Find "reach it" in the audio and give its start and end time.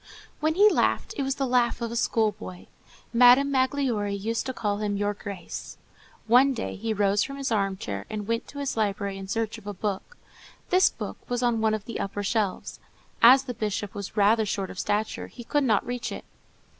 15.85-16.25